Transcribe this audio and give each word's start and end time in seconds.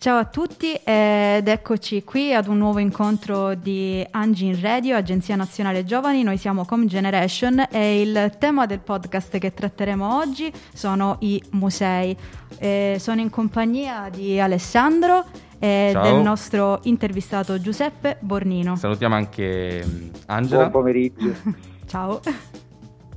Ciao 0.00 0.16
a 0.16 0.26
tutti 0.26 0.74
ed 0.74 1.48
eccoci 1.48 2.04
qui 2.04 2.32
ad 2.32 2.46
un 2.46 2.56
nuovo 2.56 2.78
incontro 2.78 3.56
di 3.56 4.06
Angi 4.12 4.46
in 4.46 4.60
Radio, 4.60 4.94
Agenzia 4.94 5.34
Nazionale 5.34 5.84
Giovani. 5.84 6.22
Noi 6.22 6.36
siamo 6.36 6.64
Com 6.64 6.86
Generation 6.86 7.66
e 7.68 8.00
il 8.00 8.36
tema 8.38 8.66
del 8.66 8.78
podcast 8.78 9.38
che 9.38 9.52
tratteremo 9.52 10.16
oggi 10.16 10.52
sono 10.72 11.16
i 11.22 11.42
musei. 11.50 12.16
Eh, 12.58 12.96
sono 13.00 13.20
in 13.20 13.28
compagnia 13.28 14.08
di 14.08 14.38
Alessandro 14.38 15.24
e 15.58 15.90
Ciao. 15.92 16.02
del 16.04 16.22
nostro 16.22 16.78
intervistato 16.84 17.60
Giuseppe 17.60 18.18
Bornino. 18.20 18.76
Salutiamo 18.76 19.16
anche 19.16 19.84
mm, 19.84 20.08
Angela. 20.26 20.68
Buon 20.68 20.70
pomeriggio. 20.70 21.34
Ciao. 21.88 22.20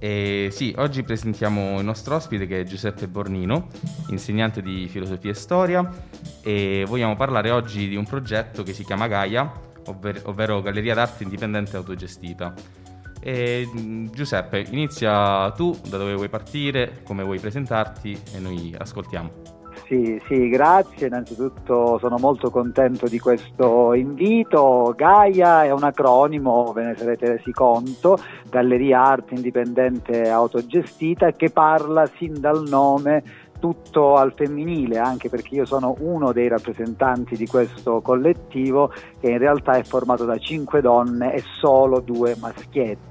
E 0.04 0.50
sì, 0.52 0.74
oggi 0.80 1.04
presentiamo 1.04 1.78
il 1.78 1.86
nostro 1.86 2.16
ospite 2.16 2.48
che 2.48 2.62
è 2.62 2.64
Giuseppe 2.64 3.08
Bornino, 3.08 3.68
insegnante 4.08 4.64
di 4.64 4.88
filosofia 4.88 5.30
e 5.30 5.36
storia 5.36 5.88
e 6.42 6.86
vogliamo 6.88 7.16
parlare 7.16 7.52
oggi 7.52 7.88
di 7.88 7.96
un 7.96 8.06
progetto 8.06 8.64
che 8.64 8.74
si 8.74 8.84
chiama 8.84 9.06
Gaia, 9.06 9.54
ovver- 9.86 10.24
ovvero 10.26 10.60
Galleria 10.64 10.96
d'arte 10.96 11.22
indipendente 11.22 11.78
autogestita. 11.78 12.52
E, 13.22 13.70
Giuseppe, 14.12 14.66
inizia 14.72 15.52
tu, 15.52 15.80
da 15.88 16.00
dove 16.00 16.16
vuoi 16.16 16.30
partire, 16.30 17.02
come 17.04 17.22
vuoi 17.22 17.38
presentarti 17.38 18.20
e 18.34 18.40
noi 18.40 18.74
ascoltiamo. 18.76 19.61
Sì, 19.92 20.22
sì, 20.26 20.48
grazie. 20.48 21.08
Innanzitutto 21.08 21.98
sono 22.00 22.18
molto 22.18 22.50
contento 22.50 23.10
di 23.10 23.20
questo 23.20 23.94
invito. 23.94 24.94
Gaia 24.96 25.66
è 25.66 25.72
un 25.72 25.84
acronimo, 25.84 26.72
ve 26.72 26.84
ne 26.84 26.96
sarete 26.96 27.32
resi 27.32 27.52
conto, 27.52 28.18
Galleria 28.50 29.04
Arte 29.04 29.36
Indipendente 29.36 30.30
Autogestita, 30.30 31.34
che 31.34 31.50
parla 31.50 32.10
sin 32.16 32.40
dal 32.40 32.64
nome 32.70 33.22
tutto 33.60 34.16
al 34.16 34.32
femminile, 34.34 34.98
anche 34.98 35.28
perché 35.28 35.56
io 35.56 35.66
sono 35.66 35.94
uno 36.00 36.32
dei 36.32 36.48
rappresentanti 36.48 37.36
di 37.36 37.46
questo 37.46 38.00
collettivo 38.00 38.94
che 39.20 39.30
in 39.30 39.40
realtà 39.40 39.74
è 39.74 39.84
formato 39.84 40.24
da 40.24 40.38
cinque 40.38 40.80
donne 40.80 41.34
e 41.34 41.44
solo 41.60 42.00
due 42.00 42.38
maschietti. 42.40 43.11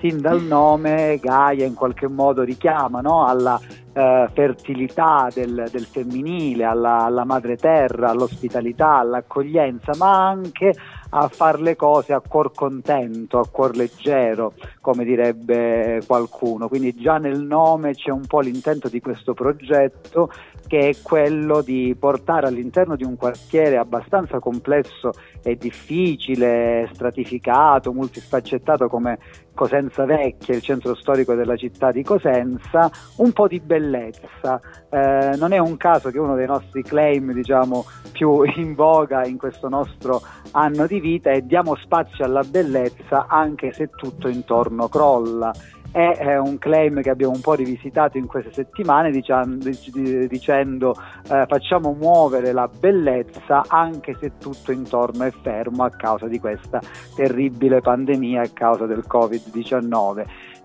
Sin 0.00 0.20
dal 0.20 0.42
nome 0.42 1.18
Gaia 1.20 1.64
in 1.64 1.74
qualche 1.74 2.08
modo 2.08 2.42
richiama 2.42 3.00
no, 3.00 3.26
alla 3.26 3.60
eh, 3.92 4.28
fertilità 4.32 5.28
del, 5.32 5.68
del 5.70 5.84
femminile, 5.84 6.64
alla, 6.64 7.04
alla 7.04 7.24
madre 7.24 7.56
terra, 7.56 8.10
all'ospitalità, 8.10 8.96
all'accoglienza, 8.98 9.92
ma 9.96 10.28
anche 10.28 10.74
a 11.10 11.28
fare 11.28 11.60
le 11.60 11.76
cose 11.76 12.12
a 12.12 12.20
cuor 12.20 12.52
contento, 12.52 13.38
a 13.38 13.46
cuor 13.48 13.76
leggero, 13.76 14.54
come 14.80 15.04
direbbe 15.04 16.02
qualcuno. 16.06 16.68
Quindi 16.68 16.94
già 16.94 17.18
nel 17.18 17.40
nome 17.40 17.94
c'è 17.94 18.10
un 18.10 18.26
po' 18.26 18.40
l'intento 18.40 18.88
di 18.88 19.00
questo 19.00 19.32
progetto 19.32 20.30
che 20.66 20.88
è 20.88 20.96
quello 21.02 21.60
di 21.60 21.94
portare 21.98 22.46
all'interno 22.46 22.96
di 22.96 23.04
un 23.04 23.16
quartiere 23.16 23.76
abbastanza 23.76 24.38
complesso 24.38 25.12
e 25.42 25.56
difficile, 25.56 26.88
stratificato, 26.92 27.92
multisfaccettato 27.92 28.88
come 28.88 29.18
Cosenza 29.54 30.04
Vecchia, 30.04 30.54
il 30.54 30.62
centro 30.62 30.94
storico 30.94 31.34
della 31.34 31.56
città 31.56 31.92
di 31.92 32.02
Cosenza, 32.02 32.90
un 33.16 33.32
po' 33.32 33.46
di 33.46 33.60
bellezza. 33.60 34.60
Eh, 34.90 35.36
non 35.36 35.52
è 35.52 35.58
un 35.58 35.76
caso 35.76 36.10
che 36.10 36.18
uno 36.18 36.34
dei 36.34 36.46
nostri 36.46 36.82
claim, 36.82 37.32
diciamo, 37.32 37.84
più 38.12 38.42
in 38.56 38.74
voga 38.74 39.24
in 39.24 39.38
questo 39.38 39.68
nostro 39.68 40.22
anno 40.52 40.86
di 40.86 41.00
vita 41.00 41.30
è 41.30 41.42
diamo 41.42 41.76
spazio 41.76 42.24
alla 42.24 42.42
bellezza 42.42 43.26
anche 43.28 43.72
se 43.72 43.90
tutto 43.90 44.28
intorno 44.28 44.88
crolla. 44.88 45.52
È, 45.94 46.36
un 46.38 46.58
claim 46.58 47.02
che 47.02 47.10
abbiamo 47.10 47.34
un 47.34 47.40
po' 47.40 47.54
rivisitato 47.54 48.18
in 48.18 48.26
queste 48.26 48.52
settimane 48.52 49.12
diciamo, 49.12 49.58
dicendo 49.58 50.96
eh, 51.30 51.44
facciamo 51.46 51.92
muovere 51.96 52.50
la 52.50 52.66
bellezza 52.68 53.62
anche 53.68 54.16
se 54.18 54.32
tutto 54.38 54.72
intorno 54.72 55.22
è 55.22 55.30
fermo 55.30 55.84
a 55.84 55.90
causa 55.90 56.26
di 56.26 56.40
questa 56.40 56.80
terribile 57.14 57.80
pandemia 57.80 58.42
a 58.42 58.50
causa 58.52 58.86
del 58.86 59.04
Covid-19. 59.08 60.24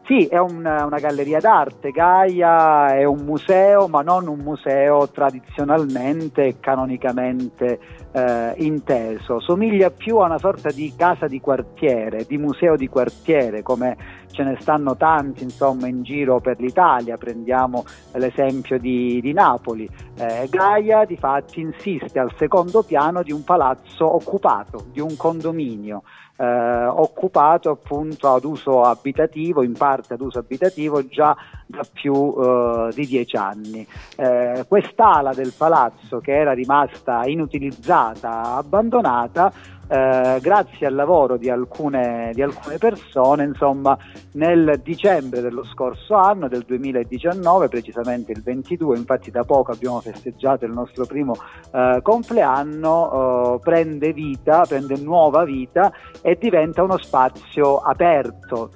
Sì, 0.10 0.26
è 0.26 0.40
una, 0.40 0.86
una, 0.86 0.98
galleria 0.98 1.40
d'arte, 1.40 1.92
Gaia 1.92 2.96
è 2.96 3.04
un 3.04 3.26
museo, 3.26 3.88
ma 3.88 4.02
non 4.02 4.28
un 4.28 4.40
museo 4.40 5.08
tradizionalmente 5.10 6.46
e 6.46 6.56
canonicamente 6.60 7.80
eh, 8.12 8.54
inteso. 8.58 9.40
Somiglia 9.40 9.92
più 9.92 10.18
a 10.18 10.26
una 10.26 10.40
sorta 10.40 10.72
di 10.72 10.92
casa 10.98 11.28
di 11.28 11.40
quartiere, 11.40 12.26
di 12.28 12.40
museo 12.40 12.76
di 12.76 12.88
quartiere, 12.88 13.62
come 13.62 13.98
ce 14.40 14.44
ne 14.46 14.58
stanno 14.62 14.96
tanti 14.96 15.44
insomma, 15.44 15.88
in 15.88 16.02
giro 16.02 16.40
per 16.40 16.62
l'Italia. 16.62 17.18
Prendiamo 17.18 17.84
l'esempio 18.14 18.80
di, 18.80 19.20
di 19.22 19.34
Napoli. 19.34 19.90
Eh, 20.18 20.48
Gaia 20.50 21.04
di 21.04 21.18
fatti 21.18 21.60
insiste 21.60 22.20
al 22.20 22.34
secondo 22.38 22.84
piano 22.84 23.22
di 23.22 23.34
un 23.34 23.44
palazzo 23.44 24.16
occupato, 24.16 24.86
di 24.92 25.02
un 25.02 25.18
condominio. 25.18 26.04
Eh, 26.42 26.86
occupato 26.86 27.70
appunto 27.70 28.34
ad 28.34 28.46
uso 28.46 28.84
abitativo, 28.84 29.62
in 29.62 29.74
parte 29.74 30.14
ad 30.14 30.22
uso 30.22 30.40
abitativo 30.40 31.06
già 31.06 31.36
da 31.66 31.82
più 31.92 32.34
eh, 32.40 32.92
di 32.96 33.06
dieci 33.06 33.36
anni. 33.36 33.86
Eh, 34.16 34.64
quest'ala 34.66 35.34
del 35.34 35.52
palazzo 35.58 36.22
che 36.22 36.34
era 36.34 36.54
rimasta 36.54 37.26
inutilizzata, 37.26 38.56
abbandonata, 38.56 39.52
eh, 39.92 40.38
grazie 40.40 40.86
al 40.86 40.94
lavoro 40.94 41.36
di 41.38 41.50
alcune, 41.50 42.30
di 42.34 42.44
alcune, 42.44 42.78
persone, 42.78 43.44
insomma, 43.44 43.98
nel 44.34 44.80
dicembre 44.84 45.42
dello 45.42 45.66
scorso 45.66 46.14
anno, 46.14 46.48
del 46.48 46.62
2019, 46.62 47.70
precisamente 47.70 48.32
il 48.32 48.44
22, 48.44 48.98
infatti 48.98 49.32
da 49.32 49.44
poco 49.44 49.72
abbiamo 49.72 50.00
festeggiato 50.00 50.66
il 50.66 50.74
nostro 50.74 51.06
primo 51.08 51.34
eh, 51.74 52.02
compleanno, 52.04 53.56
eh, 53.56 53.60
prende 53.62 54.14
vita, 54.14 54.64
prende 54.68 54.96
nuova 54.98 55.44
vita 55.44 55.92
e 56.30 56.38
diventa 56.40 56.84
uno 56.84 57.00
spazio 57.00 57.78
aperto 57.78 58.70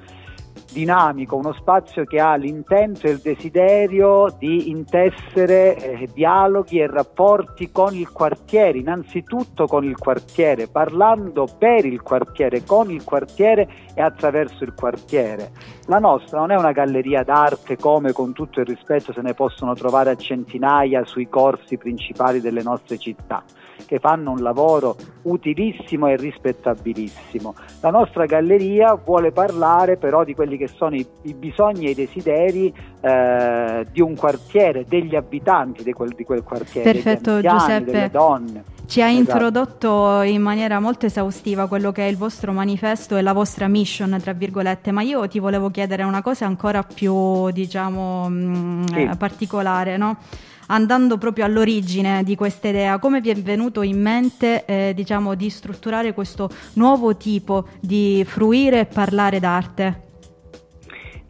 dinamico, 0.71 1.35
uno 1.35 1.53
spazio 1.53 2.03
che 2.03 2.19
ha 2.19 2.33
l'intento 2.35 3.05
e 3.05 3.11
il 3.11 3.19
desiderio 3.19 4.35
di 4.39 4.71
intessere 4.71 5.77
eh, 5.77 6.09
dialoghi 6.11 6.79
e 6.79 6.87
rapporti 6.87 7.71
con 7.71 7.93
il 7.93 8.11
quartiere, 8.11 8.79
innanzitutto 8.79 9.67
con 9.67 9.83
il 9.83 9.95
quartiere, 9.95 10.67
parlando 10.67 11.47
per 11.59 11.85
il 11.85 12.01
quartiere, 12.01 12.63
con 12.63 12.89
il 12.89 13.03
quartiere 13.03 13.69
e 13.93 14.01
attraverso 14.01 14.63
il 14.63 14.73
quartiere. 14.73 15.51
La 15.85 15.99
nostra 15.99 16.39
non 16.39 16.49
è 16.49 16.55
una 16.55 16.71
galleria 16.71 17.21
d'arte 17.21 17.77
come 17.77 18.11
con 18.11 18.33
tutto 18.33 18.59
il 18.59 18.65
rispetto 18.65 19.13
se 19.13 19.21
ne 19.21 19.35
possono 19.35 19.75
trovare 19.75 20.09
a 20.09 20.15
centinaia 20.15 21.05
sui 21.05 21.29
corsi 21.29 21.77
principali 21.77 22.41
delle 22.41 22.63
nostre 22.63 22.97
città 22.97 23.43
che 23.85 23.99
fanno 23.99 24.31
un 24.31 24.41
lavoro 24.41 24.95
utilissimo 25.23 26.07
e 26.07 26.15
rispettabilissimo. 26.17 27.53
La 27.81 27.89
nostra 27.89 28.25
galleria 28.25 28.93
vuole 28.95 29.31
parlare 29.31 29.97
però 29.97 30.23
di 30.23 30.33
quelli 30.33 30.57
che 30.57 30.67
sono 30.67 30.95
i, 30.95 31.05
i 31.23 31.33
bisogni 31.33 31.87
e 31.87 31.89
i 31.91 31.95
desideri 31.95 32.73
eh, 33.01 33.85
di 33.91 34.01
un 34.01 34.15
quartiere, 34.15 34.85
degli 34.87 35.15
abitanti 35.15 35.83
di 35.83 35.91
quel, 35.93 36.13
di 36.15 36.23
quel 36.23 36.43
quartiere, 36.43 36.91
Perfetto, 36.91 37.35
degli 37.35 37.47
anziani, 37.47 37.79
Giuseppe. 37.85 37.91
delle 37.91 38.09
donne. 38.09 38.63
Ci 38.85 39.01
ha 39.01 39.07
Esatto. 39.09 39.19
introdotto 39.31 40.21
in 40.23 40.41
maniera 40.41 40.79
molto 40.79 41.05
esaustiva 41.05 41.67
quello 41.67 41.91
che 41.93 42.05
è 42.05 42.09
il 42.09 42.17
vostro 42.17 42.51
manifesto 42.51 43.15
e 43.15 43.21
la 43.21 43.31
vostra 43.33 43.67
mission, 43.67 44.17
tra 44.21 44.33
virgolette, 44.33 44.91
ma 44.91 45.01
io 45.01 45.25
ti 45.29 45.39
volevo 45.39 45.69
chiedere 45.71 46.03
una 46.03 46.21
cosa 46.21 46.45
ancora 46.45 46.83
più, 46.83 47.49
diciamo, 47.51 48.27
mh, 48.29 48.83
Sì. 48.93 49.09
particolare, 49.17 49.95
no? 49.97 50.17
Andando 50.67 51.17
proprio 51.17 51.45
all'origine 51.45 52.23
di 52.23 52.35
questa 52.35 52.69
idea, 52.69 52.99
come 52.99 53.21
vi 53.21 53.29
è 53.29 53.35
venuto 53.35 53.81
in 53.81 54.01
mente, 54.01 54.65
eh, 54.65 54.93
diciamo, 54.95 55.35
di 55.35 55.49
strutturare 55.49 56.13
questo 56.13 56.49
nuovo 56.73 57.15
tipo 57.17 57.67
di 57.79 58.23
fruire 58.25 58.81
e 58.81 58.85
parlare 58.85 59.39
d'arte? 59.39 60.01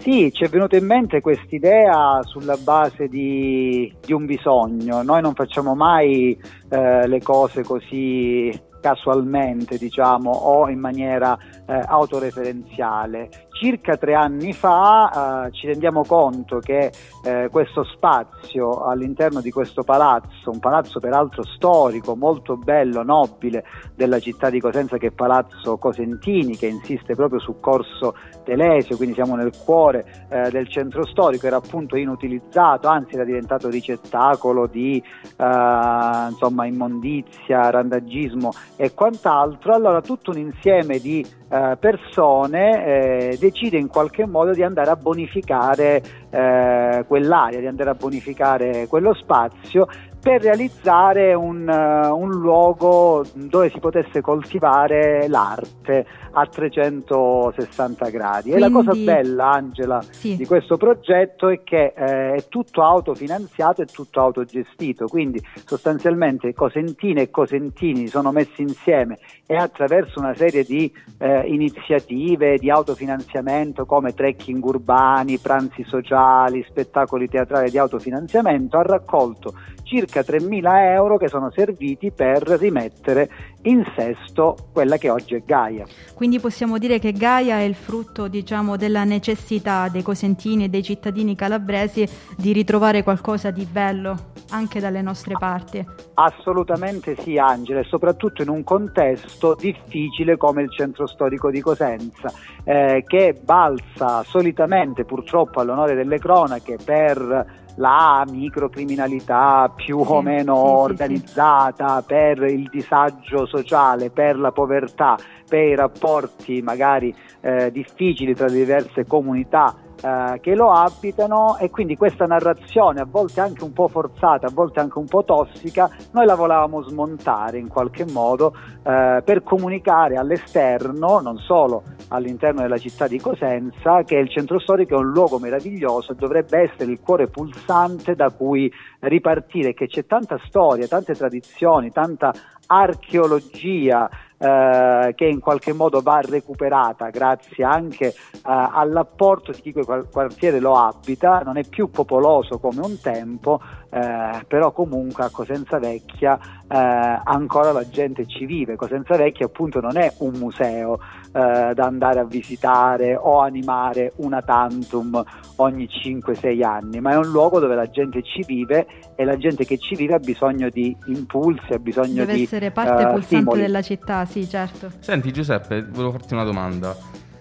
Sì, 0.03 0.31
ci 0.33 0.43
è 0.43 0.49
venuta 0.49 0.75
in 0.75 0.85
mente 0.85 1.21
quest'idea 1.21 2.19
sulla 2.23 2.57
base 2.57 3.07
di, 3.07 3.91
di 4.05 4.11
un 4.11 4.25
bisogno. 4.25 5.01
Noi 5.01 5.21
non 5.21 5.33
facciamo 5.33 5.75
mai 5.75 6.37
eh, 6.69 7.07
le 7.07 7.21
cose 7.21 7.63
così 7.63 8.51
casualmente, 8.83 9.77
diciamo, 9.77 10.29
o 10.29 10.67
in 10.69 10.79
maniera 10.79 11.37
eh, 11.65 11.81
autoreferenziale. 11.85 13.29
Circa 13.49 13.95
tre 13.95 14.13
anni 14.13 14.51
fa 14.51 15.45
eh, 15.45 15.51
ci 15.53 15.67
rendiamo 15.67 16.03
conto 16.03 16.59
che 16.59 16.91
eh, 17.23 17.47
questo 17.49 17.85
spazio 17.85 18.83
all'interno 18.83 19.39
di 19.39 19.51
questo 19.51 19.83
palazzo, 19.83 20.49
un 20.49 20.59
palazzo 20.59 20.99
peraltro 20.99 21.45
storico, 21.45 22.17
molto 22.17 22.57
bello, 22.57 23.03
nobile 23.03 23.63
della 23.95 24.19
città 24.19 24.49
di 24.49 24.59
Cosenza, 24.59 24.97
che 24.97 25.07
è 25.07 25.11
Palazzo 25.11 25.77
Cosentini, 25.77 26.57
che 26.57 26.67
insiste 26.67 27.15
proprio 27.15 27.39
su 27.39 27.61
Corso 27.61 28.15
Telesio, 28.43 28.97
quindi 28.97 29.15
siamo 29.15 29.35
nel 29.35 29.53
cuore 29.63 30.27
eh, 30.27 30.49
del 30.49 30.67
centro 30.67 31.05
storico, 31.05 31.47
era 31.47 31.55
appunto 31.55 31.95
inutilizzato, 31.95 32.89
anzi 32.89 33.15
era 33.15 33.23
diventato 33.23 33.69
ricettacolo 33.69 34.67
di 34.67 35.01
eh, 35.37 36.27
insomma, 36.29 36.65
immondizia, 36.65 37.69
randagismo 37.69 38.51
e 38.75 38.93
quant'altro. 38.93 39.73
Allora 39.73 40.01
tutto 40.01 40.31
un 40.31 40.37
insieme 40.37 40.99
di 40.99 41.25
eh, 41.49 41.77
persone 41.79 42.85
eh, 42.85 43.37
decide 43.39 43.77
in 43.77 43.87
qualche 43.87 44.25
modo 44.25 44.51
di 44.51 44.63
andare 44.63 44.89
a 44.89 44.95
bonificare 44.95 46.01
eh, 46.29 47.03
quell'area, 47.07 47.59
di 47.59 47.67
andare 47.67 47.89
a 47.91 47.95
bonificare 47.95 48.87
quello 48.87 49.13
spazio 49.13 49.87
per 50.23 50.41
realizzare 50.41 51.33
un, 51.33 51.67
uh, 51.67 52.17
un, 52.17 52.29
luogo 52.29 53.25
dove 53.33 53.69
si 53.71 53.79
potesse 53.79 54.21
coltivare 54.21 55.27
l'arte 55.27 56.05
a 56.31 56.45
360 56.47 58.09
gradi. 58.09 58.51
Quindi... 58.51 58.57
E 58.57 58.69
la 58.69 58.71
cosa 58.71 58.93
bella, 58.93 59.51
Angela, 59.51 60.01
sì. 60.01 60.37
di 60.37 60.45
questo 60.45 60.77
progetto 60.77 61.49
è 61.49 61.61
che 61.61 61.93
eh, 61.93 62.35
è 62.35 62.45
tutto 62.47 62.83
autofinanziato 62.83 63.81
e 63.81 63.85
tutto 63.85 64.21
autogestito, 64.21 65.07
quindi 65.07 65.43
sostanzialmente 65.65 66.53
Cosentine 66.53 67.23
e 67.23 67.29
Cosentini 67.29 68.07
sono 68.07 68.31
messi 68.31 68.61
insieme 68.61 69.17
e 69.45 69.57
attraverso 69.57 70.19
una 70.19 70.33
serie 70.35 70.63
di 70.63 70.89
eh, 71.17 71.41
iniziative 71.47 72.57
di 72.57 72.69
autofinanziamento 72.69 73.85
come 73.85 74.13
trekking 74.13 74.63
urbani, 74.63 75.37
pranzi 75.37 75.83
sociali, 75.83 76.65
spettacoli 76.65 77.27
teatrali 77.27 77.69
di 77.69 77.77
autofinanziamento, 77.77 78.77
ha 78.77 78.83
raccolto 78.83 79.53
circa 79.83 80.12
3.000 80.21 80.93
euro 80.93 81.17
che 81.17 81.27
sono 81.27 81.51
serviti 81.51 82.11
per 82.11 82.41
rimettere 82.59 83.29
in 83.63 83.83
sesto 83.95 84.55
quella 84.71 84.97
che 84.97 85.09
oggi 85.09 85.35
è 85.35 85.41
Gaia. 85.45 85.85
Quindi 86.13 86.39
possiamo 86.39 86.77
dire 86.77 86.99
che 86.99 87.11
Gaia 87.11 87.57
è 87.57 87.63
il 87.63 87.75
frutto 87.75 88.27
diciamo, 88.27 88.77
della 88.77 89.03
necessità 89.03 89.89
dei 89.89 90.01
cosentini 90.01 90.65
e 90.65 90.69
dei 90.69 90.83
cittadini 90.83 91.35
calabresi 91.35 92.07
di 92.37 92.51
ritrovare 92.53 93.03
qualcosa 93.03 93.51
di 93.51 93.65
bello 93.65 94.31
anche 94.49 94.79
dalle 94.79 95.01
nostre 95.01 95.35
parti. 95.37 95.83
Assolutamente 96.15 97.15
sì 97.19 97.37
Angela 97.37 97.79
e 97.79 97.85
soprattutto 97.85 98.41
in 98.43 98.49
un 98.49 98.63
contesto 98.63 99.55
difficile 99.59 100.37
come 100.37 100.61
il 100.61 100.71
centro 100.71 101.07
storico 101.07 101.49
di 101.49 101.59
Cosenza 101.59 102.31
eh, 102.63 103.03
che 103.07 103.35
balza 103.41 104.23
solitamente 104.23 105.05
purtroppo 105.05 105.59
all'onore 105.59 105.95
delle 105.95 106.19
cronache 106.19 106.77
per 106.83 107.61
la 107.75 108.25
microcriminalità 108.29 109.71
più 109.75 110.03
sì, 110.03 110.11
o 110.11 110.21
meno 110.21 110.55
sì, 110.55 110.91
organizzata, 110.91 111.99
sì, 111.99 112.05
per 112.07 112.43
il 112.43 112.69
disagio 112.69 113.45
sociale, 113.45 114.09
per 114.09 114.37
la 114.37 114.51
povertà, 114.51 115.17
per 115.47 115.63
i 115.63 115.75
rapporti 115.75 116.61
magari 116.61 117.13
eh, 117.41 117.71
difficili 117.71 118.35
tra 118.35 118.47
le 118.47 118.53
diverse 118.53 119.05
comunità 119.05 119.75
eh, 120.03 120.39
che 120.41 120.53
lo 120.53 120.69
abitano 120.69 121.57
e 121.57 121.69
quindi 121.69 121.95
questa 121.95 122.25
narrazione 122.25 122.99
a 122.99 123.07
volte 123.09 123.39
anche 123.39 123.63
un 123.63 123.71
po' 123.71 123.87
forzata, 123.87 124.47
a 124.47 124.51
volte 124.53 124.81
anche 124.81 124.99
un 124.99 125.05
po' 125.05 125.23
tossica, 125.23 125.89
noi 126.11 126.25
la 126.25 126.35
volevamo 126.35 126.81
smontare 126.81 127.57
in 127.57 127.69
qualche 127.69 128.05
modo 128.05 128.53
eh, 128.83 129.21
per 129.23 129.43
comunicare 129.43 130.17
all'esterno, 130.17 131.21
non 131.21 131.37
solo 131.37 131.83
all'interno 132.09 132.61
della 132.61 132.77
città 132.77 133.07
di 133.07 133.17
Cosenza, 133.17 134.03
che 134.03 134.17
il 134.17 134.29
centro 134.29 134.59
storico 134.59 134.95
è 134.95 134.97
un 134.97 135.11
luogo 135.11 135.39
meraviglioso 135.39 136.11
e 136.11 136.15
dovrebbe 136.15 136.59
essere 136.59 136.91
il 136.91 136.99
cuore 136.99 137.27
pulsante 137.27 138.13
da 138.13 138.29
cui 138.29 138.69
ripartire, 138.99 139.73
che 139.73 139.87
c'è 139.87 140.05
tanta 140.05 140.37
storia, 140.45 140.85
tante 140.85 141.13
tradizioni, 141.13 141.91
tanta 141.91 142.33
archeologia 142.67 144.09
eh, 144.37 145.13
che 145.15 145.25
in 145.25 145.39
qualche 145.39 145.71
modo 145.71 146.01
va 146.01 146.19
recuperata 146.21 147.09
grazie 147.09 147.63
anche 147.63 148.07
eh, 148.07 148.13
all'apporto 148.43 149.51
di 149.51 149.61
chi 149.61 149.71
quel 149.71 150.07
quartiere 150.11 150.59
lo 150.59 150.75
abita, 150.75 151.41
non 151.45 151.57
è 151.57 151.63
più 151.63 151.89
popoloso 151.89 152.59
come 152.59 152.81
un 152.81 152.99
tempo, 152.99 153.61
eh, 153.93 154.43
però 154.47 154.71
comunque 154.71 155.23
a 155.23 155.29
Cosenza 155.29 155.77
Vecchia 155.77 156.39
eh, 156.67 157.21
ancora 157.23 157.71
la 157.71 157.87
gente 157.87 158.25
ci 158.25 158.47
vive. 158.47 158.75
Cosenza 158.75 159.15
Vecchia 159.15 159.45
appunto 159.45 159.79
non 159.81 159.97
è 159.97 160.11
un 160.19 160.33
museo 160.39 160.99
eh, 161.27 161.73
da 161.75 161.85
andare 161.85 162.19
a 162.19 162.23
visitare 162.23 163.15
o 163.15 163.39
animare 163.39 164.13
una 164.15 164.41
tantum 164.41 165.23
ogni 165.57 165.87
5-6 165.87 166.63
anni, 166.63 167.01
ma 167.01 167.11
è 167.11 167.17
un 167.17 167.29
luogo 167.29 167.59
dove 167.59 167.75
la 167.75 167.87
gente 167.87 168.23
ci 168.23 168.43
vive 168.47 168.87
e 169.15 169.23
la 169.25 169.37
gente 169.37 169.63
che 169.63 169.77
ci 169.77 169.95
vive 169.95 170.15
ha 170.15 170.19
bisogno 170.19 170.69
di 170.69 170.95
impulsi, 171.05 171.73
ha 171.73 171.79
bisogno 171.79 172.25
Deve 172.25 172.33
di... 172.33 172.39
Deve 172.39 172.43
essere 172.43 172.71
parte 172.71 173.03
pulsante 173.03 173.25
stimoli. 173.25 173.61
della 173.61 173.81
città, 173.83 174.25
sì, 174.25 174.49
certo. 174.49 174.89
Senti 175.01 175.31
Giuseppe, 175.31 175.83
volevo 175.83 176.13
farti 176.13 176.33
una 176.33 176.43
domanda. 176.43 176.95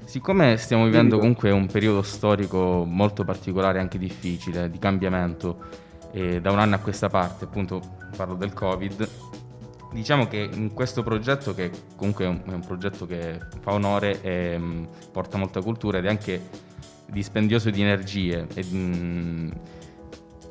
Siccome 0.05 0.59
stiamo 0.59 0.85
vivendo 0.85 1.17
comunque 1.17 1.51
un 1.51 1.67
periodo 1.67 2.03
storico 2.03 2.85
molto 2.87 3.25
particolare, 3.25 3.79
anche 3.79 3.97
difficile, 3.97 4.69
di 4.69 4.79
cambiamento, 4.79 5.57
e 6.13 6.41
da 6.41 6.51
un 6.51 6.59
anno 6.59 6.75
a 6.75 6.79
questa 6.79 7.09
parte, 7.09 7.45
appunto 7.45 7.81
parlo 8.17 8.35
del 8.35 8.53
Covid, 8.53 9.09
diciamo 9.93 10.27
che 10.27 10.49
in 10.53 10.73
questo 10.73 11.03
progetto, 11.03 11.55
che 11.55 11.71
comunque 11.97 12.25
è 12.25 12.29
un, 12.29 12.43
è 12.47 12.53
un 12.53 12.65
progetto 12.65 13.07
che 13.07 13.39
fa 13.61 13.73
onore 13.73 14.21
e 14.23 14.59
mh, 14.59 14.65
mm, 14.65 14.85
porta 15.11 15.39
molta 15.39 15.61
cultura 15.61 15.99
ed 15.99 16.05
è 16.05 16.09
anche 16.09 16.41
dispendioso 17.07 17.71
di 17.71 17.81
energie, 17.81 18.47
e, 18.55 18.65
mh, 18.65 18.77
mm, 18.77 19.51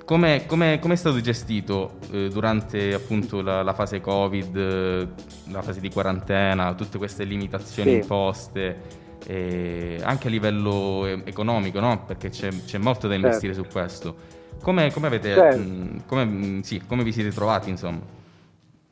come, 0.05 0.45
come, 0.45 0.79
come, 0.79 0.93
è 0.93 0.97
stato 0.97 1.21
gestito 1.21 1.97
eh, 2.11 2.27
durante 2.29 2.93
appunto 2.93 3.41
la, 3.41 3.61
la, 3.63 3.73
fase 3.73 4.01
Covid, 4.01 4.55
eh, 4.57 5.07
la 5.51 5.61
fase 5.61 5.79
di 5.79 5.89
quarantena, 5.89 6.73
tutte 6.73 6.97
queste 6.97 7.23
limitazioni 7.23 7.91
sì. 7.91 7.95
imposte, 7.97 9.00
eh, 9.27 9.99
anche 10.03 10.27
a 10.27 10.29
livello 10.29 11.05
economico, 11.25 11.79
no? 11.79 12.03
perché 12.05 12.29
c'è, 12.29 12.49
c'è, 12.65 12.77
molto 12.77 13.07
da 13.07 13.15
investire 13.15 13.53
certo. 13.53 13.69
su 13.69 13.75
questo. 13.75 14.15
Come, 14.61 14.91
come 14.91 15.07
avete, 15.07 15.33
certo. 15.33 15.57
mh, 15.59 16.03
mm, 16.15 16.59
sì, 16.59 16.81
come 16.85 17.03
vi 17.03 17.11
siete 17.11 17.31
trovati 17.31 17.69
insomma? 17.69 18.19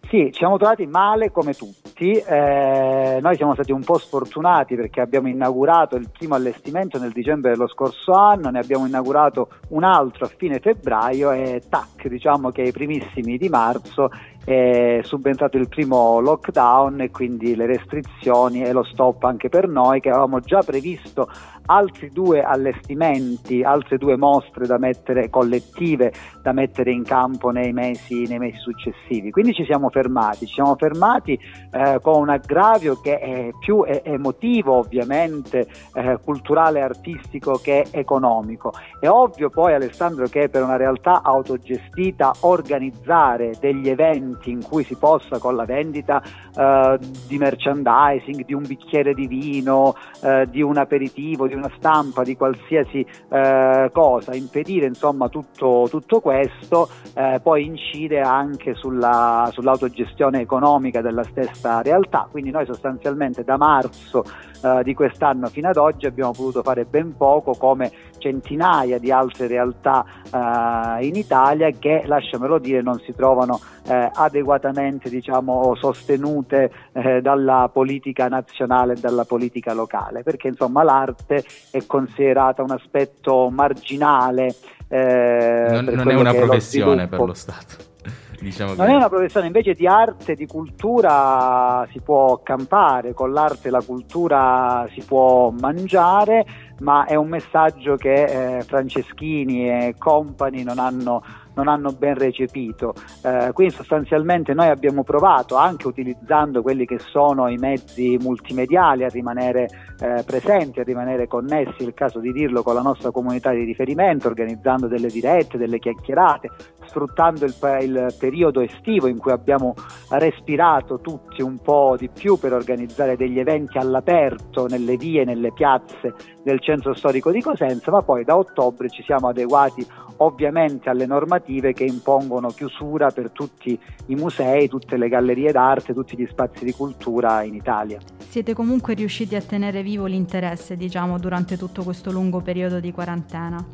Sì, 0.10 0.32
ci 0.32 0.40
siamo 0.40 0.58
trovati 0.58 0.88
male 0.88 1.30
come 1.30 1.54
tutti, 1.54 2.14
eh, 2.14 3.20
noi 3.22 3.36
siamo 3.36 3.54
stati 3.54 3.72
un 3.72 3.84
po' 3.84 4.00
sfortunati 4.00 4.76
perché 4.76 5.02
abbiamo 5.02 5.28
inaugurato 5.28 5.98
il 5.98 6.10
primo 6.10 6.34
allestimento 6.34 6.98
nel 6.98 7.12
dicembre 7.12 7.52
dello 7.52 7.68
scorso 7.68 8.14
anno, 8.14 8.50
ne 8.50 8.58
abbiamo 8.58 8.88
inaugurato 8.88 9.50
un 9.70 9.84
altro 9.84 10.26
a 10.26 10.32
fine 10.36 10.58
febbraio 10.58 11.32
e 11.32 11.62
tac, 11.70 12.08
diciamo 12.08 12.50
che 12.50 12.64
ai 12.64 12.72
primissimi 12.72 13.38
di 13.38 13.50
marzo 13.50 14.10
è 14.50 15.02
subentrato 15.04 15.58
il 15.58 15.68
primo 15.68 16.20
lockdown 16.20 17.02
e 17.02 17.12
quindi 17.12 17.56
le 17.56 17.68
restrizioni 17.68 18.64
e 18.64 18.72
lo 18.72 18.84
stop 18.84 19.24
anche 19.26 19.48
per 19.48 19.68
noi 19.68 20.00
che 20.00 20.10
avevamo 20.10 20.40
già 20.40 20.64
previsto 20.64 21.30
altri 21.70 22.10
due 22.10 22.42
allestimenti, 22.42 23.64
altre 23.64 23.98
due 23.98 24.18
mostre 24.18 24.66
da 24.66 24.78
mettere 24.78 25.30
collettive 25.30 26.12
da 26.42 26.52
mettere 26.52 26.92
in 26.92 27.04
campo 27.04 27.52
nei 27.52 27.74
mesi, 27.74 28.26
nei 28.28 28.40
mesi 28.40 28.58
successivi. 28.58 29.32
Quindi 29.32 29.54
ci 29.54 29.66
siamo 29.66 29.90
fermati, 29.90 30.48
ci 30.48 30.54
siamo 30.56 30.76
fermati 30.76 31.40
eh, 31.72 32.00
con 32.02 32.22
un 32.22 32.30
aggravio 32.30 33.00
che 33.00 33.20
è 33.20 33.50
più 33.60 33.84
emotivo 33.86 34.74
ovviamente, 34.74 35.68
eh, 35.94 36.18
culturale, 36.24 36.82
artistico 36.82 37.60
che 37.62 37.88
economico. 37.92 38.74
È 39.00 39.08
ovvio 39.08 39.50
poi 39.50 39.74
Alessandro 39.74 40.28
che 40.28 40.50
per 40.50 40.64
una 40.64 40.78
realtà 40.78 41.22
autogestita 41.24 42.34
organizzare 42.42 43.54
degli 43.60 43.90
eventi 43.90 44.50
in 44.50 44.64
cui 44.64 44.84
si 44.84 44.96
possa 44.96 45.38
con 45.38 45.56
la 45.56 45.66
vendita 45.66 46.22
eh, 46.56 46.98
di 47.28 47.38
merchandising, 47.38 48.46
di 48.46 48.54
un 48.54 48.64
bicchiere 48.66 49.14
di 49.14 49.28
vino, 49.28 49.94
eh, 50.24 50.48
di 50.50 50.62
un 50.62 50.78
aperitivo, 50.78 51.48
di 51.48 51.59
una 51.60 51.72
stampa, 51.78 52.24
di 52.24 52.36
qualsiasi 52.36 53.06
eh, 53.30 53.90
cosa, 53.94 54.34
impedire 54.34 54.88
insomma 54.88 55.30
tutto, 55.30 55.88
tutto 55.90 56.20
questo, 56.20 56.90
eh, 57.14 57.40
poi 57.42 57.66
incide 57.66 58.22
anche 58.22 58.74
sulla, 58.76 59.50
sull'autogestione 59.52 60.42
economica 60.42 61.02
della 61.02 61.24
stessa 61.24 61.82
realtà. 61.82 62.28
Quindi 62.30 62.52
noi 62.52 62.66
sostanzialmente 62.66 63.44
da 63.44 63.58
marzo 63.58 64.24
eh, 64.62 64.82
di 64.84 64.94
quest'anno 64.94 65.48
fino 65.48 65.70
ad 65.70 65.78
oggi 65.78 66.06
abbiamo 66.06 66.32
potuto 66.32 66.64
fare 66.64 66.86
ben 66.86 67.16
poco 67.16 67.54
come 67.54 67.92
centinaia 68.18 69.00
di 69.00 69.12
altre 69.12 69.48
realtà 69.48 70.06
eh, 70.26 71.06
in 71.06 71.16
Italia 71.16 71.70
che, 71.72 72.04
lasciamelo 72.06 72.60
dire, 72.60 72.82
non 72.82 73.00
si 73.00 73.14
trovano 73.16 73.60
eh, 73.90 74.12
adeguatamente 74.14 75.10
diciamo, 75.10 75.74
sostenute 75.76 76.72
eh, 76.94 77.22
dalla 77.22 77.70
politica 77.74 78.28
nazionale 78.28 78.94
e 78.94 79.00
dalla 79.00 79.26
politica 79.26 79.74
locale, 79.74 80.22
perché 80.22 80.50
insomma 80.50 80.84
l'arte 80.84 81.44
è 81.72 81.84
considerata 81.88 82.62
un 82.62 82.72
aspetto 82.72 83.50
marginale. 83.50 84.54
Eh, 84.88 85.66
non, 85.70 85.86
non 85.86 86.10
è 86.12 86.14
una 86.14 86.34
professione 86.34 87.08
per 87.08 87.20
lo 87.20 87.34
Stato. 87.34 87.88
Diciamo 88.40 88.74
non 88.76 88.86
che... 88.86 88.92
è 88.94 88.96
una 88.96 89.10
professione 89.10 89.48
invece 89.48 89.74
di 89.74 89.86
arte 89.86 90.32
e 90.32 90.36
di 90.36 90.46
cultura 90.46 91.86
si 91.92 92.00
può 92.00 92.42
campare, 92.44 93.14
con 93.14 93.34
l'arte 93.34 93.68
e 93.68 93.72
la 93.72 93.82
cultura 93.82 94.88
si 94.94 95.04
può 95.06 95.50
mangiare, 95.50 96.46
ma 96.80 97.06
è 97.06 97.16
un 97.16 97.28
messaggio 97.28 97.96
che 97.96 98.58
eh, 98.58 98.62
Franceschini 98.62 99.70
e 99.70 99.96
compagni 99.98 100.64
non 100.64 100.80
hanno 100.80 101.22
non 101.60 101.68
hanno 101.68 101.92
ben 101.92 102.16
recepito. 102.16 102.94
Eh, 103.22 103.52
quindi 103.54 103.74
sostanzialmente 103.74 104.54
noi 104.54 104.70
abbiamo 104.70 105.04
provato, 105.04 105.58
anche 105.58 105.88
utilizzando 105.88 106.62
quelli 106.62 106.86
che 106.86 107.00
sono 107.00 107.50
i 107.50 107.58
mezzi 107.58 108.18
multimediali, 108.22 109.04
a 109.04 109.10
rimanere 109.10 109.68
eh, 110.00 110.24
presenti, 110.26 110.80
a 110.80 110.84
rimanere 110.84 111.28
connessi, 111.28 111.84
il 111.84 111.94
caso 111.94 112.20
di 112.20 112.32
dirlo, 112.32 112.64
con 112.64 112.76
la 112.76 112.82
nostra 112.82 113.12
comunità 113.12 113.52
di 113.52 113.64
riferimento, 113.64 114.28
organizzando 114.28 114.88
delle 114.88 115.10
dirette, 115.10 115.58
delle 115.58 115.80
chiacchierate, 115.80 116.50
sfruttando 116.86 117.46
il, 117.46 117.56
il 117.82 118.16
periodo 118.18 118.62
estivo 118.62 119.08
in 119.08 119.18
cui 119.18 119.32
abbiamo 119.32 119.74
respirato 120.12 121.00
tutti 121.02 121.42
un 121.42 121.60
po' 121.60 121.96
di 121.98 122.10
più 122.10 122.38
per 122.40 122.54
organizzare 122.54 123.18
degli 123.18 123.40
eventi 123.40 123.78
all'aperto 123.78 124.68
nelle 124.68 124.96
vie, 124.96 125.26
nelle 125.26 125.52
piazze 125.52 126.14
del 126.44 126.62
centro 126.62 126.94
storico 126.94 127.32
di 127.32 127.42
Cosenza, 127.42 127.92
ma 127.92 128.02
poi 128.02 128.24
da 128.24 128.38
ottobre 128.38 128.90
ci 128.90 129.04
siamo 129.04 129.28
adeguati 129.28 129.86
ovviamente 130.22 130.90
alle 130.90 131.06
normative 131.06 131.49
che 131.74 131.84
impongono 131.84 132.50
chiusura 132.50 133.10
per 133.10 133.32
tutti 133.32 133.78
i 134.08 134.16
musei, 134.16 134.68
tutte 134.68 134.98
le 134.98 135.10
gallerie 135.10 135.52
d'arte, 135.52 135.94
tutti 135.94 136.16
gli 136.16 136.28
spazi 136.30 136.64
di 136.64 136.74
cultura 136.74 137.42
in 137.42 137.56
Italia. 137.56 138.00
Siete 138.28 138.54
comunque 138.54 138.94
riusciti 138.94 139.36
a 139.36 139.42
tenere 139.42 139.82
vivo 139.82 140.06
l'interesse, 140.06 140.78
diciamo, 140.78 141.18
durante 141.18 141.58
tutto 141.58 141.84
questo 141.84 142.12
lungo 142.12 142.42
periodo 142.42 142.80
di 142.80 142.92
quarantena? 142.92 143.66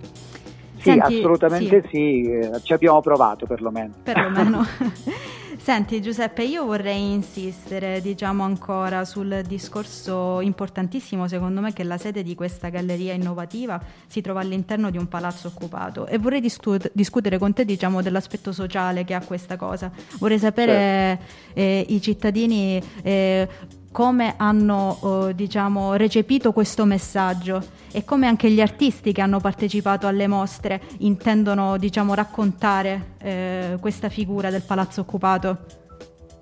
Sì, 0.85 0.91
Senti, 0.91 1.17
assolutamente 1.17 1.81
sì. 1.81 1.89
sì, 1.89 2.21
eh, 2.29 2.61
ci 2.61 2.73
abbiamo 2.73 3.01
provato 3.01 3.47
perlomeno. 3.47 3.95
Perlomeno. 4.03 4.63
Senti 5.57 5.99
Giuseppe, 5.99 6.43
io 6.43 6.63
vorrei 6.63 7.11
insistere, 7.11 7.99
diciamo 7.99 8.43
ancora, 8.43 9.03
sul 9.03 9.41
discorso 9.47 10.39
importantissimo 10.41 11.27
secondo 11.27 11.59
me 11.59 11.73
che 11.73 11.83
la 11.83 11.97
sede 11.97 12.21
di 12.21 12.35
questa 12.35 12.69
galleria 12.69 13.13
innovativa 13.13 13.81
si 14.05 14.21
trova 14.21 14.41
all'interno 14.41 14.91
di 14.91 14.99
un 14.99 15.07
palazzo 15.07 15.47
occupato 15.47 16.05
e 16.05 16.19
vorrei 16.19 16.39
discut- 16.39 16.91
discutere 16.93 17.39
con 17.39 17.53
te, 17.53 17.65
diciamo, 17.65 18.03
dell'aspetto 18.03 18.51
sociale 18.51 19.05
che 19.05 19.15
ha 19.15 19.25
questa 19.25 19.55
cosa. 19.55 19.89
Vorrei 20.19 20.37
sapere 20.37 20.71
certo. 20.71 21.59
eh, 21.59 21.85
i 21.89 21.99
cittadini 21.99 22.79
eh, 23.01 23.47
come 23.95 24.33
hanno 24.35 25.29
eh, 25.29 25.35
diciamo, 25.35 25.93
recepito 25.93 26.51
questo 26.51 26.83
messaggio 26.83 27.63
e 27.93 28.03
come 28.03 28.27
anche 28.27 28.51
gli 28.51 28.59
artisti 28.59 29.13
che 29.13 29.21
hanno 29.21 29.39
partecipato 29.39 30.05
alle 30.05 30.27
mostre 30.27 30.81
intendono 30.97 31.77
diciamo, 31.77 32.13
raccontare 32.13 33.13
eh, 33.19 33.77
questa 33.79 34.09
figura 34.09 34.49
del 34.49 34.63
palazzo 34.63 34.99
occupato. 34.99 35.83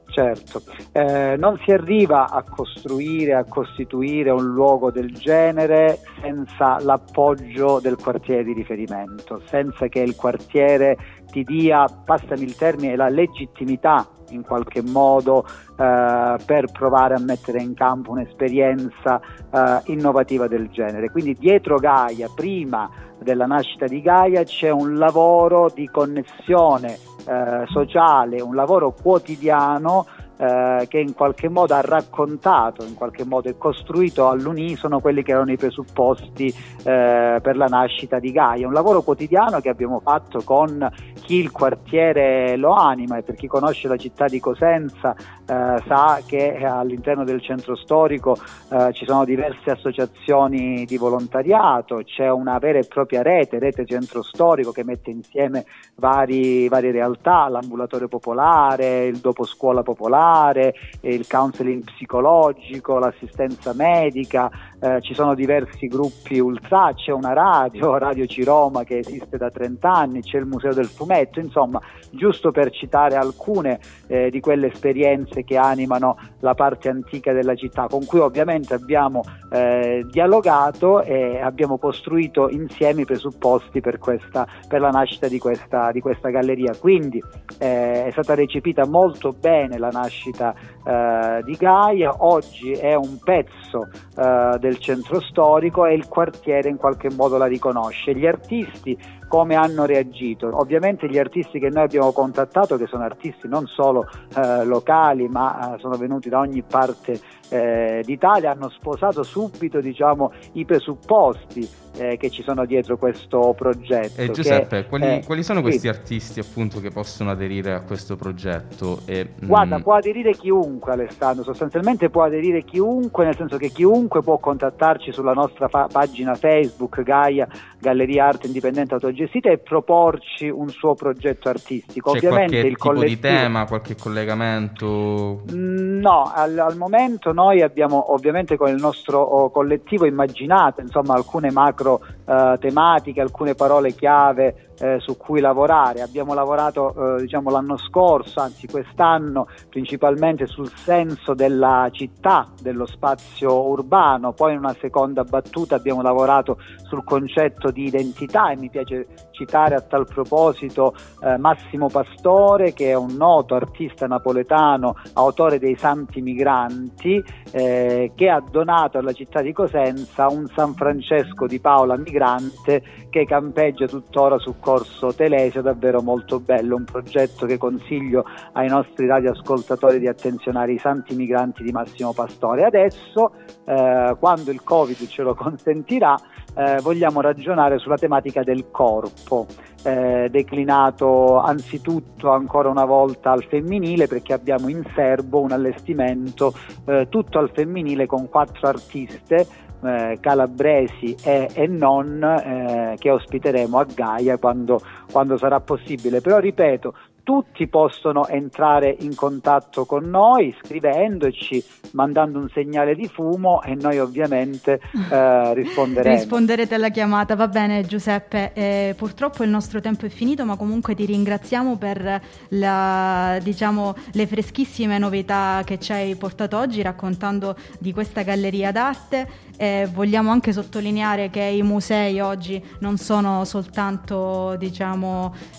Certo, 0.07 0.63
eh, 0.93 1.35
non 1.37 1.59
si 1.63 1.71
arriva 1.71 2.27
a 2.27 2.41
costruire, 2.41 3.35
a 3.35 3.43
costituire 3.43 4.31
un 4.31 4.45
luogo 4.45 4.89
del 4.89 5.11
genere 5.13 5.99
senza 6.21 6.79
l'appoggio 6.79 7.79
del 7.79 7.97
quartiere 7.97 8.43
di 8.43 8.53
riferimento, 8.53 9.43
senza 9.45 9.87
che 9.89 9.99
il 9.99 10.15
quartiere 10.15 10.97
ti 11.31 11.43
dia, 11.43 11.85
passami 11.85 12.43
il 12.43 12.55
termine, 12.55 12.95
la 12.95 13.09
legittimità 13.09 14.07
in 14.33 14.43
qualche 14.43 14.81
modo 14.81 15.45
eh, 15.45 16.37
per 16.45 16.71
provare 16.71 17.15
a 17.15 17.19
mettere 17.19 17.61
in 17.61 17.73
campo 17.73 18.11
un'esperienza 18.11 19.19
eh, 19.51 19.81
innovativa 19.85 20.47
del 20.47 20.69
genere. 20.69 21.09
Quindi 21.09 21.33
dietro 21.33 21.77
Gaia, 21.77 22.29
prima 22.33 22.89
della 23.19 23.45
nascita 23.45 23.85
di 23.85 24.01
Gaia, 24.01 24.43
c'è 24.43 24.69
un 24.69 24.95
lavoro 24.95 25.71
di 25.73 25.87
connessione 25.89 26.97
eh, 27.25 27.65
sociale, 27.67 28.41
un 28.41 28.55
lavoro 28.55 28.93
quotidiano 29.01 30.05
eh, 30.43 30.87
che 30.89 30.99
in 30.99 31.13
qualche 31.13 31.47
modo 31.47 31.73
ha 31.73 31.79
raccontato, 31.79 32.83
in 32.83 32.95
qualche 32.95 33.23
modo 33.23 33.47
e 33.47 33.57
costruito 33.57 34.27
all'unisono 34.27 34.99
quelli 34.99 35.23
che 35.23 35.31
erano 35.31 35.53
i 35.53 35.57
presupposti 35.57 36.47
eh, 36.47 37.39
per 37.41 37.55
la 37.55 37.67
nascita 37.67 38.19
di 38.19 38.31
Gaia. 38.33 38.67
Un 38.67 38.73
lavoro 38.73 39.03
quotidiano 39.03 39.61
che 39.61 39.69
abbiamo 39.69 40.01
fatto 40.01 40.41
con 40.43 40.91
chi 41.21 41.35
il 41.35 41.51
quartiere 41.51 42.57
lo 42.57 42.73
anima 42.73 43.17
e 43.17 43.21
per 43.21 43.35
chi 43.35 43.47
conosce 43.47 43.87
la 43.87 43.95
città 43.95 44.25
di 44.25 44.41
Cosenza 44.41 45.15
sa 45.45 46.21
che 46.25 46.63
all'interno 46.63 47.23
del 47.23 47.41
centro 47.41 47.75
storico 47.75 48.37
eh, 48.69 48.91
ci 48.93 49.05
sono 49.05 49.25
diverse 49.25 49.71
associazioni 49.71 50.85
di 50.85 50.97
volontariato, 50.97 52.01
c'è 52.03 52.29
una 52.29 52.57
vera 52.59 52.79
e 52.79 52.87
propria 52.87 53.21
rete, 53.21 53.59
rete 53.59 53.85
centro 53.85 54.21
storico 54.21 54.71
che 54.71 54.83
mette 54.83 55.09
insieme 55.09 55.65
vari, 55.95 56.67
varie 56.69 56.91
realtà, 56.91 57.47
l'ambulatorio 57.49 58.07
popolare, 58.07 59.05
il 59.05 59.17
dopo 59.17 59.43
scuola 59.45 59.83
popolare, 59.83 60.73
il 61.01 61.27
counseling 61.27 61.83
psicologico, 61.83 62.99
l'assistenza 62.99 63.73
medica, 63.73 64.49
eh, 64.79 65.01
ci 65.01 65.13
sono 65.13 65.33
diversi 65.33 65.87
gruppi 65.87 66.39
ultra, 66.39 66.93
c'è 66.93 67.11
una 67.11 67.33
radio, 67.33 67.97
Radio 68.03 68.25
Ciroma 68.25 68.83
che 68.83 68.99
esiste 68.99 69.37
da 69.37 69.49
30 69.49 69.91
anni, 69.91 70.21
c'è 70.21 70.37
il 70.37 70.45
Museo 70.45 70.73
del 70.73 70.87
Fumetto, 70.87 71.39
insomma, 71.39 71.81
giusto 72.11 72.51
per 72.51 72.71
citare 72.71 73.15
alcune 73.15 73.79
eh, 74.07 74.29
di 74.29 74.39
quelle 74.39 74.67
esperienze 74.67 75.32
che 75.41 75.57
animano 75.57 76.15
la 76.41 76.53
parte 76.53 76.89
antica 76.89 77.33
della 77.33 77.55
città, 77.55 77.87
con 77.87 78.05
cui 78.05 78.19
ovviamente 78.19 78.75
abbiamo 78.75 79.23
eh, 79.51 80.05
dialogato 80.11 81.01
e 81.01 81.39
abbiamo 81.41 81.79
costruito 81.79 82.49
insieme 82.49 83.01
i 83.01 83.05
presupposti 83.05 83.81
per, 83.81 83.97
questa, 83.97 84.45
per 84.67 84.81
la 84.81 84.91
nascita 84.91 85.27
di 85.27 85.39
questa, 85.39 85.91
di 85.91 85.99
questa 85.99 86.29
galleria. 86.29 86.75
Quindi 86.79 87.21
eh, 87.57 88.05
è 88.05 88.11
stata 88.11 88.35
recepita 88.35 88.85
molto 88.85 89.31
bene 89.31 89.79
la 89.79 89.89
nascita 89.89 90.53
eh, 90.85 91.41
di 91.43 91.55
Gaia, 91.55 92.13
oggi 92.19 92.73
è 92.73 92.93
un 92.93 93.17
pezzo 93.23 93.87
eh, 94.15 94.57
del 94.59 94.77
centro 94.77 95.21
storico 95.21 95.85
e 95.85 95.93
il 95.93 96.07
quartiere 96.07 96.69
in 96.69 96.77
qualche 96.77 97.09
modo 97.09 97.37
la 97.37 97.47
riconosce. 97.47 98.13
Gli 98.13 98.27
artisti 98.27 98.97
come 99.33 99.55
hanno 99.55 99.85
reagito? 99.85 100.47
Ovviamente 100.53 101.09
gli 101.09 101.17
artisti 101.17 101.57
che 101.57 101.69
noi 101.69 101.85
abbiamo 101.85 102.11
contattato, 102.11 102.77
che 102.77 102.85
sono 102.85 103.01
artisti 103.01 103.47
non 103.47 103.65
solo 103.65 104.07
eh, 104.35 104.63
locali 104.63 105.27
ma 105.27 105.73
eh, 105.73 105.79
sono 105.79 105.97
venuti 105.97 106.29
da 106.29 106.37
ogni 106.37 106.61
parte 106.61 107.19
eh, 107.53 108.01
d'Italia, 108.03 108.51
hanno 108.51 108.69
sposato 108.69 109.21
subito 109.21 109.79
diciamo, 109.79 110.31
i 110.53 110.65
presupposti 110.65 111.69
eh, 111.97 112.17
che 112.17 112.31
ci 112.31 112.41
sono 112.41 112.65
dietro 112.65 112.97
questo 112.97 113.53
progetto. 113.55 114.19
E 114.19 114.31
Giuseppe, 114.31 114.81
che, 114.81 114.87
quali, 114.87 115.05
eh, 115.05 115.23
quali, 115.23 115.43
sono 115.43 115.61
questi 115.61 115.81
sì. 115.81 115.87
artisti 115.87 116.39
appunto 116.39 116.79
che 116.79 116.89
possono 116.89 117.29
aderire 117.29 117.73
a 117.73 117.81
questo 117.81 118.15
progetto? 118.15 119.01
E, 119.05 119.33
Guarda, 119.39 119.77
mh... 119.77 119.81
può 119.83 119.93
aderire 119.93 120.31
chiunque 120.31 120.93
Alessandro, 120.93 121.43
sostanzialmente 121.43 122.09
può 122.09 122.23
aderire 122.23 122.63
chiunque, 122.63 123.25
nel 123.25 123.35
senso 123.35 123.57
che 123.57 123.69
chiunque 123.69 124.23
può 124.23 124.39
contattarci 124.39 125.11
sulla 125.11 125.33
nostra 125.33 125.67
fa- 125.67 125.87
pagina 125.91 126.33
Facebook 126.33 127.03
Gaia 127.03 127.47
Galleria 127.83 128.27
Arte 128.27 128.47
Indipendente 128.47 128.93
Autogestita 128.93 129.51
e 129.51 129.57
proporci 129.57 130.47
un 130.47 130.69
suo 130.69 130.95
progetto 130.95 131.49
artistico. 131.49 132.11
C'è 132.11 132.17
Ovviamente 132.17 132.51
qualche 132.51 132.67
il 132.67 132.75
tipo 132.75 132.87
collettivo... 132.87 133.15
di 133.15 133.19
tema, 133.19 133.65
qualche 133.65 133.95
collegamento? 133.95 135.43
Mm, 135.53 135.99
no, 135.99 136.31
al, 136.33 136.57
al, 136.57 136.77
momento 136.77 137.33
noi 137.43 137.61
abbiamo 137.61 138.13
ovviamente 138.13 138.55
con 138.55 138.69
il 138.69 138.79
nostro 138.79 139.19
oh, 139.19 139.49
collettivo 139.49 140.05
immaginato 140.05 140.79
insomma 140.79 141.13
alcune 141.15 141.51
macro 141.51 141.99
eh, 142.25 142.57
tematiche, 142.59 143.19
alcune 143.19 143.53
parole 143.53 143.93
chiave 143.93 144.72
eh, 144.79 144.99
su 144.99 145.17
cui 145.17 145.39
lavorare. 145.39 146.01
Abbiamo 146.01 146.33
lavorato 146.33 147.17
eh, 147.17 147.21
diciamo, 147.21 147.49
l'anno 147.49 147.77
scorso, 147.77 148.39
anzi 148.39 148.67
quest'anno, 148.67 149.47
principalmente 149.69 150.47
sul 150.47 150.71
senso 150.75 151.33
della 151.33 151.89
città, 151.91 152.47
dello 152.61 152.85
spazio 152.85 153.67
urbano, 153.67 154.33
poi 154.33 154.53
in 154.53 154.59
una 154.59 154.75
seconda 154.79 155.23
battuta 155.23 155.75
abbiamo 155.75 156.01
lavorato 156.01 156.57
sul 156.83 157.03
concetto 157.03 157.71
di 157.71 157.85
identità 157.85 158.51
e 158.51 158.57
mi 158.57 158.69
piace 158.69 159.07
citare 159.31 159.75
a 159.75 159.81
tal 159.81 160.05
proposito 160.07 160.95
eh, 161.21 161.37
Massimo 161.37 161.87
Pastore 161.87 162.73
che 162.73 162.91
è 162.91 162.93
un 162.93 163.15
noto 163.15 163.55
artista 163.55 164.07
napoletano, 164.07 164.95
autore 165.13 165.59
dei 165.59 165.75
Santi 165.75 166.21
Migranti, 166.21 167.23
eh, 167.51 168.11
che 168.15 168.29
ha 168.29 168.41
donato 168.41 168.97
alla 168.97 169.13
città 169.13 169.41
di 169.41 169.51
Cosenza 169.51 170.27
un 170.27 170.47
San 170.55 170.73
Francesco 170.73 171.47
di 171.47 171.59
Paola 171.59 171.97
migrante 171.97 172.83
che 173.09 173.25
campeggia 173.25 173.85
tuttora 173.85 174.37
su 174.39 174.55
Corso 174.63 175.13
Telesio, 175.13 175.61
davvero 175.61 176.01
molto 176.01 176.39
bello, 176.39 176.77
un 176.77 176.85
progetto 176.85 177.45
che 177.45 177.57
consiglio 177.57 178.23
ai 178.53 178.69
nostri 178.69 179.05
radioascoltatori 179.05 179.99
di 179.99 180.07
attenzionare 180.07 180.71
i 180.71 180.79
santi 180.79 181.15
migranti 181.15 181.63
di 181.63 181.71
Massimo 181.73 182.13
Pastore. 182.13 182.63
Adesso, 182.63 183.33
eh, 183.65 184.15
quando 184.17 184.51
il 184.51 184.63
Covid 184.63 185.05
ce 185.07 185.21
lo 185.21 185.35
consentirà, 185.35 186.15
eh, 186.55 186.79
vogliamo 186.81 187.19
ragionare 187.19 187.77
sulla 187.77 187.97
tematica 187.97 188.41
del 188.43 188.71
corpo, 188.71 189.47
eh, 189.83 190.29
declinato 190.31 191.39
anzitutto 191.39 192.29
ancora 192.31 192.69
una 192.69 192.85
volta 192.85 193.31
al 193.31 193.43
femminile 193.43 194.07
perché 194.07 194.31
abbiamo 194.31 194.69
in 194.69 194.81
serbo 194.95 195.41
un 195.41 195.51
allestimento 195.51 196.53
eh, 196.85 197.07
tutto 197.09 197.37
al 197.37 197.51
femminile 197.51 198.05
con 198.05 198.29
quattro 198.29 198.67
artiste 198.69 199.45
eh, 199.85 200.17
calabresi 200.19 201.15
e, 201.23 201.49
e 201.53 201.67
non 201.67 202.23
eh, 202.23 202.95
che 202.99 203.09
ospiteremo 203.09 203.77
a 203.77 203.85
Gaia 203.85 204.37
quando, 204.37 204.81
quando, 205.11 205.37
sarà 205.37 205.59
possibile. 205.59 206.21
Però 206.21 206.37
ripeto, 206.37 206.93
tutti 207.23 207.67
possono 207.67 208.27
entrare 208.27 208.95
in 208.99 209.15
contatto 209.15 209.85
con 209.85 210.09
noi 210.09 210.53
scrivendoci, 210.61 211.63
mandando 211.91 212.37
un 212.37 212.49
segnale 212.49 212.95
di 212.95 213.07
fumo 213.07 213.61
e 213.63 213.75
noi 213.75 213.97
ovviamente 213.99 214.81
eh, 215.09 215.53
risponderemo. 215.53 216.15
Risponderete 216.15 216.75
alla 216.75 216.89
chiamata, 216.89 217.35
va 217.35 217.47
bene 217.47 217.83
Giuseppe, 217.83 218.51
eh, 218.53 218.93
purtroppo 218.97 219.43
il 219.43 219.49
nostro 219.49 219.79
tempo 219.79 220.05
è 220.05 220.09
finito 220.09 220.43
ma 220.43 220.57
comunque 220.57 220.95
ti 220.95 221.05
ringraziamo 221.05 221.77
per 221.77 222.21
la, 222.49 223.39
diciamo, 223.41 223.95
le 224.11 224.27
freschissime 224.27 224.97
novità 224.97 225.61
che 225.65 225.79
ci 225.79 225.93
hai 225.93 226.15
portato 226.15 226.57
oggi 226.57 226.81
raccontando 226.81 227.55
di 227.79 227.93
questa 227.93 228.21
galleria 228.23 228.71
d'arte. 228.71 229.51
Eh, 229.55 229.87
vogliamo 229.93 230.31
anche 230.31 230.51
sottolineare 230.51 231.29
che 231.29 231.41
i 231.41 231.61
musei 231.61 232.19
oggi 232.19 232.61
non 232.79 232.97
sono 232.97 233.45
soltanto 233.45 234.55
diciamo, 234.57 235.02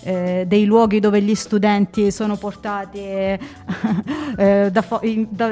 eh, 0.03 0.45
dei 0.47 0.65
luoghi 0.65 0.99
dove 0.99 1.21
gli 1.21 1.35
studenti 1.35 2.11
sono 2.11 2.35
portati 2.37 2.99
eh, 2.99 3.39
da 4.71 4.81
fo- 4.81 5.01
da, 5.29 5.49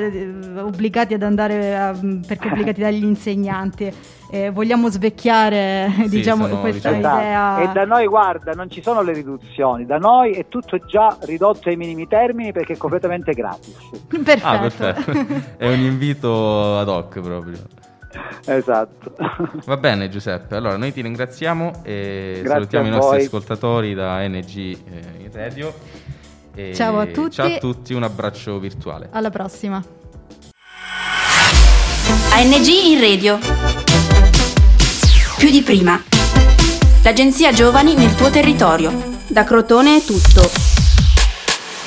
obbligati 0.63 1.13
ad 1.13 1.23
andare 1.23 1.77
a, 1.77 1.97
perché 2.25 2.47
obbligati 2.47 2.81
dagli 2.81 3.03
insegnanti. 3.03 3.91
Eh, 4.31 4.49
vogliamo 4.49 4.89
svecchiare 4.89 5.91
sì, 5.93 6.09
diciamo, 6.09 6.47
questa 6.61 6.91
diciamo... 6.91 7.19
idea. 7.19 7.61
E 7.61 7.71
da 7.71 7.85
noi, 7.85 8.07
guarda, 8.07 8.53
non 8.53 8.67
ci 8.67 8.81
sono 8.81 9.03
le 9.03 9.13
riduzioni, 9.13 9.85
da 9.85 9.99
noi 9.99 10.31
è 10.31 10.47
tutto 10.47 10.79
già 10.79 11.15
ridotto 11.21 11.69
ai 11.69 11.75
minimi 11.75 12.07
termini 12.07 12.51
perché 12.51 12.73
è 12.73 12.77
completamente 12.77 13.33
gratis. 13.33 13.75
Perfetto. 14.09 14.47
Ah, 14.47 14.59
perfetto. 14.59 15.11
è 15.57 15.71
un 15.71 15.79
invito 15.81 16.79
ad 16.79 16.87
hoc 16.87 17.19
proprio. 17.19 17.57
Esatto. 18.45 19.15
Va 19.65 19.77
bene 19.77 20.09
Giuseppe, 20.09 20.55
allora 20.55 20.77
noi 20.77 20.91
ti 20.91 21.01
ringraziamo 21.01 21.81
e 21.83 22.31
Grazie 22.35 22.47
salutiamo 22.47 22.87
i 22.87 22.89
nostri 22.89 23.23
ascoltatori 23.23 23.93
da 23.93 24.25
NG 24.27 24.57
eh, 24.57 24.77
in 25.19 25.29
radio. 25.31 25.73
E 26.55 26.73
ciao 26.75 26.99
a 26.99 27.05
tutti. 27.07 27.31
Ciao 27.31 27.55
a 27.55 27.57
tutti, 27.57 27.93
un 27.93 28.03
abbraccio 28.03 28.59
virtuale. 28.59 29.09
Alla 29.11 29.29
prossima. 29.29 29.83
ANG 32.31 32.67
in 32.67 32.99
radio. 32.99 33.39
Più 35.37 35.49
di 35.49 35.61
prima. 35.61 36.01
L'agenzia 37.03 37.51
Giovani 37.51 37.95
nel 37.95 38.15
tuo 38.15 38.29
territorio. 38.29 38.91
Da 39.27 39.43
Crotone 39.43 39.97
è 39.97 40.01
tutto. 40.01 40.72